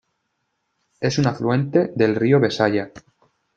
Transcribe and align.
Es 0.99 1.19
un 1.19 1.27
afluente 1.27 1.91
del 1.95 2.15
río 2.15 2.39
Besaya. 2.39 2.91